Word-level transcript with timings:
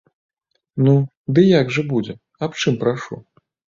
Ну, 0.87 0.95
ды 1.39 1.43
як 1.49 1.67
жа 1.75 1.83
будзе, 1.91 2.13
аб 2.49 2.59
чым 2.65 2.73
прашу? 2.85 3.15